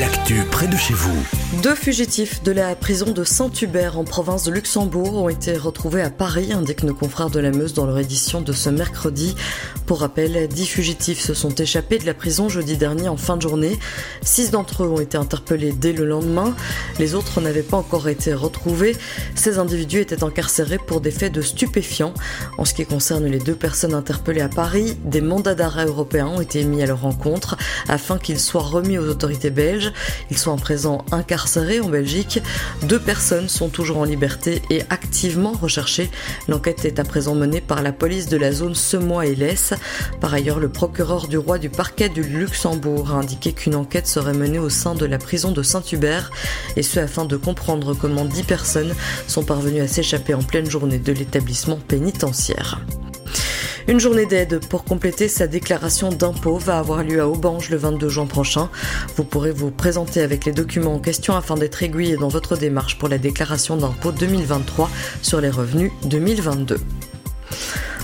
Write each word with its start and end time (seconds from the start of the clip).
L'actu 0.00 0.42
près 0.50 0.66
de 0.66 0.76
chez 0.76 0.94
vous. 0.94 1.16
Deux 1.62 1.74
fugitifs 1.74 2.42
de 2.42 2.50
la 2.50 2.74
prison 2.74 3.12
de 3.12 3.22
Saint-Hubert 3.24 3.98
en 3.98 4.04
province 4.04 4.44
de 4.44 4.50
Luxembourg 4.50 5.14
ont 5.14 5.28
été 5.28 5.56
retrouvés 5.56 6.02
à 6.02 6.10
Paris, 6.10 6.52
indiquent 6.52 6.82
nos 6.82 6.94
confrères 6.94 7.30
de 7.30 7.38
la 7.38 7.50
Meuse 7.50 7.72
dans 7.72 7.86
leur 7.86 7.98
édition 7.98 8.40
de 8.40 8.52
ce 8.52 8.68
mercredi. 8.68 9.36
Pour 9.86 10.00
rappel, 10.00 10.48
dix 10.48 10.66
fugitifs 10.66 11.20
se 11.20 11.34
sont 11.34 11.54
échappés 11.54 11.98
de 11.98 12.06
la 12.06 12.14
prison 12.14 12.48
jeudi 12.48 12.76
dernier 12.76 13.08
en 13.08 13.16
fin 13.16 13.36
de 13.36 13.42
journée. 13.42 13.78
Six 14.22 14.50
d'entre 14.50 14.84
eux 14.84 14.88
ont 14.88 15.00
été 15.00 15.16
interpellés 15.16 15.72
dès 15.72 15.92
le 15.92 16.04
lendemain. 16.04 16.54
Les 16.98 17.14
autres 17.14 17.40
n'avaient 17.40 17.62
pas 17.62 17.76
encore 17.76 18.08
été 18.08 18.34
retrouvés. 18.34 18.96
Ces 19.36 19.58
individus 19.58 20.00
étaient 20.00 20.24
incarcérés 20.24 20.78
pour 20.78 21.00
des 21.00 21.12
faits 21.12 21.32
de 21.32 21.42
stupéfiants. 21.42 22.14
En 22.58 22.64
ce 22.64 22.74
qui 22.74 22.84
concerne 22.84 23.26
les 23.26 23.38
deux 23.38 23.54
personnes 23.54 23.94
interpellées 23.94 24.40
à 24.40 24.48
Paris, 24.48 24.96
des 25.04 25.20
mandats 25.20 25.54
d'arrêt 25.54 25.86
européens 25.86 26.26
ont 26.26 26.40
été 26.40 26.60
émis 26.60 26.82
à 26.82 26.86
leur 26.86 27.02
rencontre 27.02 27.56
afin 27.88 28.18
qu'ils 28.18 28.40
soient 28.40 28.62
remis 28.62 28.98
aux 28.98 29.08
autorités 29.08 29.27
belges. 29.50 29.92
Ils 30.30 30.38
sont 30.38 30.50
en 30.50 30.56
présent 30.56 31.04
incarcérés 31.12 31.80
en 31.80 31.88
Belgique. 31.88 32.40
Deux 32.82 32.98
personnes 32.98 33.48
sont 33.48 33.68
toujours 33.68 33.98
en 33.98 34.04
liberté 34.04 34.62
et 34.70 34.82
activement 34.90 35.52
recherchées. 35.52 36.10
L'enquête 36.48 36.84
est 36.84 36.98
à 36.98 37.04
présent 37.04 37.34
menée 37.34 37.60
par 37.60 37.82
la 37.82 37.92
police 37.92 38.28
de 38.28 38.36
la 38.36 38.52
zone 38.52 38.74
Semois 38.74 39.26
et 39.26 39.34
Lès. 39.34 39.74
Par 40.20 40.34
ailleurs, 40.34 40.58
le 40.58 40.68
procureur 40.68 41.28
du 41.28 41.38
roi 41.38 41.58
du 41.58 41.70
parquet 41.70 42.08
du 42.08 42.22
Luxembourg 42.22 43.10
a 43.10 43.14
indiqué 43.14 43.52
qu'une 43.52 43.74
enquête 43.74 44.06
serait 44.06 44.34
menée 44.34 44.58
au 44.58 44.70
sein 44.70 44.94
de 44.94 45.06
la 45.06 45.18
prison 45.18 45.52
de 45.52 45.62
Saint-Hubert 45.62 46.30
et 46.76 46.82
ce 46.82 47.00
afin 47.00 47.24
de 47.24 47.36
comprendre 47.36 47.94
comment 47.94 48.24
dix 48.24 48.42
personnes 48.42 48.94
sont 49.26 49.44
parvenues 49.44 49.80
à 49.80 49.88
s'échapper 49.88 50.34
en 50.34 50.42
pleine 50.42 50.68
journée 50.68 50.98
de 50.98 51.12
l'établissement 51.12 51.78
pénitentiaire. 51.88 52.80
Une 53.88 53.98
journée 53.98 54.26
d'aide 54.26 54.60
pour 54.66 54.84
compléter 54.84 55.28
sa 55.28 55.46
déclaration 55.46 56.10
d'impôt 56.10 56.58
va 56.58 56.78
avoir 56.78 57.02
lieu 57.02 57.22
à 57.22 57.26
Aubange 57.26 57.70
le 57.70 57.78
22 57.78 58.10
juin 58.10 58.26
prochain. 58.26 58.68
Vous 59.16 59.24
pourrez 59.24 59.50
vous 59.50 59.70
présenter 59.70 60.20
avec 60.20 60.44
les 60.44 60.52
documents 60.52 60.96
en 60.96 60.98
question 60.98 61.34
afin 61.34 61.54
d'être 61.54 61.82
aiguillé 61.82 62.18
dans 62.18 62.28
votre 62.28 62.58
démarche 62.58 62.98
pour 62.98 63.08
la 63.08 63.16
déclaration 63.16 63.78
d'impôt 63.78 64.12
2023 64.12 64.90
sur 65.22 65.40
les 65.40 65.48
revenus 65.48 65.90
2022. 66.04 66.76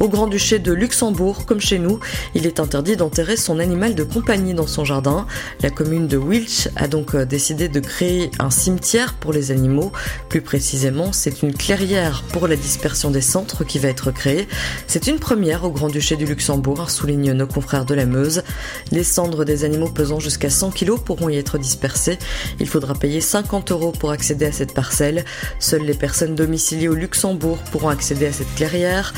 Au 0.00 0.08
Grand-Duché 0.08 0.60
de 0.60 0.72
Luxembourg, 0.72 1.44
comme 1.44 1.60
chez 1.60 1.80
nous, 1.80 1.98
il 2.36 2.46
est 2.46 2.60
interdit 2.60 2.96
d'enterrer 2.96 3.36
son 3.36 3.58
animal 3.58 3.96
de 3.96 4.04
compagnie 4.04 4.54
dans 4.54 4.68
son 4.68 4.84
jardin. 4.84 5.26
La 5.60 5.70
commune 5.70 6.06
de 6.06 6.16
Wilch 6.16 6.68
a 6.76 6.86
donc 6.86 7.16
euh, 7.16 7.24
décidé 7.24 7.68
de 7.68 7.80
créer 7.80 8.30
un 8.38 8.50
cimetière 8.50 9.14
pour 9.14 9.32
les 9.32 9.50
animaux. 9.50 9.90
Plus 10.28 10.40
précisément, 10.40 11.12
c'est 11.12 11.42
une 11.42 11.52
clairière 11.52 12.22
pour 12.32 12.46
la 12.46 12.54
dispersion 12.54 13.10
des 13.10 13.20
centres 13.20 13.64
qui 13.64 13.80
va 13.80 13.88
être 13.88 14.12
créée. 14.12 14.46
C'est 14.86 15.08
une 15.08 15.18
première 15.18 15.64
au 15.64 15.70
Grand-Duché 15.70 16.14
du 16.14 16.26
Luxembourg, 16.26 16.90
soulignent 16.90 17.32
nos 17.32 17.48
confrères 17.48 17.84
de 17.84 17.94
la 17.94 18.06
Meuse. 18.06 18.44
Les 18.92 19.02
cendres 19.02 19.44
des 19.44 19.64
animaux 19.64 19.88
pesant 19.88 20.20
jusqu'à 20.20 20.48
100 20.48 20.70
kg 20.70 20.96
pourront 21.04 21.28
y 21.28 21.38
être 21.38 21.58
dispersées. 21.58 22.18
Il 22.60 22.68
faudra 22.68 22.94
payer 22.94 23.20
50 23.20 23.72
euros 23.72 23.90
pour 23.90 24.12
accéder 24.12 24.46
à 24.46 24.52
cette 24.52 24.74
parcelle. 24.74 25.24
Seules 25.58 25.82
les 25.82 25.94
personnes 25.94 26.36
domiciliées 26.36 26.88
au 26.88 26.94
Luxembourg 26.94 27.58
pourront 27.72 27.88
accéder 27.88 28.26
à 28.26 28.32
cette 28.32 28.54
clairière. 28.54 29.12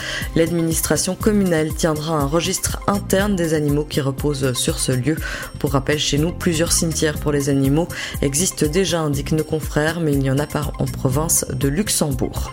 L'administration 0.70 1.16
communale 1.16 1.74
tiendra 1.74 2.14
un 2.14 2.26
registre 2.26 2.80
interne 2.86 3.34
des 3.34 3.54
animaux 3.54 3.82
qui 3.84 4.00
reposent 4.00 4.52
sur 4.52 4.78
ce 4.78 4.92
lieu. 4.92 5.16
Pour 5.58 5.72
rappel, 5.72 5.98
chez 5.98 6.16
nous, 6.16 6.30
plusieurs 6.30 6.70
cimetières 6.70 7.18
pour 7.18 7.32
les 7.32 7.48
animaux 7.48 7.88
existent 8.22 8.66
déjà, 8.66 9.00
indiquent 9.00 9.32
nos 9.32 9.42
confrères, 9.42 9.98
mais 9.98 10.12
il 10.12 10.20
n'y 10.20 10.30
en 10.30 10.38
a 10.38 10.46
pas 10.46 10.70
en 10.78 10.84
province 10.84 11.44
de 11.52 11.66
Luxembourg. 11.66 12.52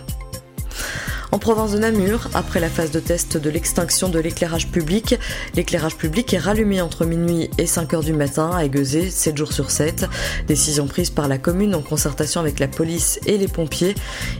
En 1.30 1.38
province 1.38 1.72
de 1.72 1.78
Namur, 1.78 2.30
après 2.32 2.58
la 2.58 2.70
phase 2.70 2.90
de 2.90 3.00
test 3.00 3.36
de 3.36 3.50
l'extinction 3.50 4.08
de 4.08 4.18
l'éclairage 4.18 4.68
public, 4.68 5.18
l'éclairage 5.54 5.96
public 5.96 6.32
est 6.32 6.38
rallumé 6.38 6.80
entre 6.80 7.04
minuit 7.04 7.50
et 7.58 7.66
5 7.66 7.92
heures 7.92 8.02
du 8.02 8.14
matin 8.14 8.50
à 8.54 8.64
Aiguezé, 8.64 9.10
7 9.10 9.36
jours 9.36 9.52
sur 9.52 9.70
7. 9.70 10.06
Décision 10.46 10.86
prise 10.86 11.10
par 11.10 11.28
la 11.28 11.36
commune 11.36 11.74
en 11.74 11.82
concertation 11.82 12.40
avec 12.40 12.58
la 12.58 12.66
police 12.66 13.20
et 13.26 13.36
les 13.36 13.46
pompiers. 13.46 13.94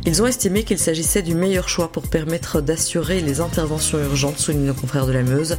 Ils 0.06 0.22
ont 0.22 0.26
estimé 0.26 0.64
qu'il 0.64 0.78
s'agissait 0.78 1.20
du 1.20 1.34
meilleur 1.34 1.68
choix 1.68 1.92
pour 1.92 2.08
permettre 2.08 2.62
d'assurer 2.62 3.20
les 3.20 3.42
interventions 3.42 3.98
urgentes, 3.98 4.38
soulignent 4.38 4.66
nos 4.66 4.74
confrères 4.74 5.06
de 5.06 5.12
la 5.12 5.22
Meuse. 5.22 5.58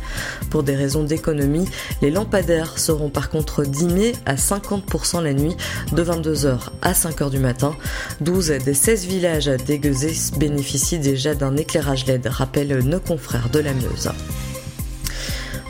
Pour 0.50 0.64
des 0.64 0.76
raisons 0.76 1.04
d'économie, 1.04 1.68
les 2.02 2.10
lampadaires 2.10 2.80
seront 2.80 3.10
par 3.10 3.30
contre 3.30 3.66
dimés 3.66 4.14
à 4.26 4.34
50% 4.34 5.22
la 5.22 5.34
nuit 5.34 5.56
de 5.92 6.04
22h 6.04 6.58
à 6.82 6.94
5h 6.94 7.30
du 7.30 7.40
matin. 7.40 7.76
12 8.22 8.48
des 8.66 8.74
16 8.74 9.06
villages 9.06 9.46
d'Aiguezé 9.46 10.12
bénéficient 10.38 10.98
des 11.20 11.36
d'un 11.36 11.58
éclairage 11.58 12.06
LED, 12.06 12.28
rappellent 12.28 12.80
nos 12.80 13.00
confrères 13.00 13.50
de 13.50 13.60
la 13.60 13.74
Meuse. 13.74 14.12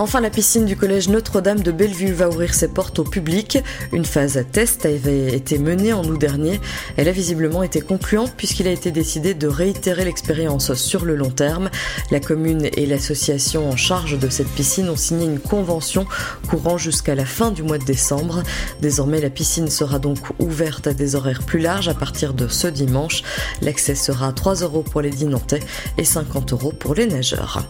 Enfin, 0.01 0.21
la 0.21 0.29
piscine 0.29 0.63
du 0.63 0.77
collège 0.77 1.09
Notre-Dame 1.09 1.59
de 1.59 1.73
Bellevue 1.73 2.13
va 2.13 2.29
ouvrir 2.29 2.53
ses 2.53 2.69
portes 2.69 2.99
au 2.99 3.03
public. 3.03 3.57
Une 3.91 4.05
phase 4.05 4.45
test 4.49 4.85
avait 4.85 5.35
été 5.35 5.57
menée 5.57 5.91
en 5.91 6.05
août 6.05 6.17
dernier. 6.17 6.61
Elle 6.95 7.09
a 7.09 7.11
visiblement 7.11 7.63
été 7.63 7.81
concluante 7.81 8.31
puisqu'il 8.37 8.65
a 8.69 8.71
été 8.71 8.91
décidé 8.91 9.33
de 9.33 9.45
réitérer 9.45 10.05
l'expérience 10.05 10.73
sur 10.75 11.03
le 11.03 11.17
long 11.17 11.31
terme. 11.31 11.69
La 12.11 12.21
commune 12.21 12.69
et 12.77 12.85
l'association 12.85 13.69
en 13.69 13.75
charge 13.75 14.17
de 14.17 14.29
cette 14.29 14.47
piscine 14.47 14.87
ont 14.87 14.95
signé 14.95 15.25
une 15.25 15.37
convention 15.37 16.05
courant 16.49 16.77
jusqu'à 16.77 17.13
la 17.13 17.25
fin 17.25 17.51
du 17.51 17.61
mois 17.61 17.77
de 17.77 17.83
décembre. 17.83 18.43
Désormais, 18.79 19.19
la 19.19 19.29
piscine 19.29 19.69
sera 19.69 19.99
donc 19.99 20.19
ouverte 20.39 20.87
à 20.87 20.93
des 20.93 21.15
horaires 21.15 21.43
plus 21.43 21.59
larges 21.59 21.89
à 21.89 21.93
partir 21.93 22.33
de 22.33 22.47
ce 22.47 22.67
dimanche. 22.67 23.21
L'accès 23.61 23.95
sera 23.95 24.31
3 24.31 24.61
euros 24.61 24.81
pour 24.81 25.01
les 25.01 25.09
dinantais 25.09 25.59
et 25.97 26.05
50 26.05 26.53
euros 26.53 26.71
pour 26.71 26.95
les 26.95 27.05
nageurs. 27.05 27.67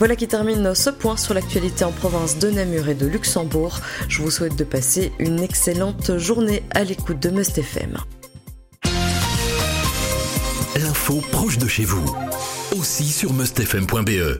Voilà 0.00 0.16
qui 0.16 0.26
termine 0.26 0.74
ce 0.74 0.90
point 0.90 1.16
sur 1.16 1.32
l'actualité 1.34 1.59
en 1.82 1.92
province 1.92 2.38
de 2.38 2.50
Namur 2.50 2.88
et 2.88 2.94
de 2.94 3.06
Luxembourg. 3.06 3.80
Je 4.08 4.22
vous 4.22 4.30
souhaite 4.30 4.56
de 4.56 4.64
passer 4.64 5.12
une 5.18 5.40
excellente 5.40 6.16
journée 6.16 6.62
à 6.70 6.84
l'écoute 6.84 7.20
de 7.20 7.28
Must 7.28 7.58
FM. 7.58 7.98
L'info 10.76 11.22
proche 11.30 11.58
de 11.58 11.68
chez 11.68 11.84
vous, 11.84 12.16
aussi 12.78 13.04
sur 13.04 13.32
mustfm.be. 13.34 14.38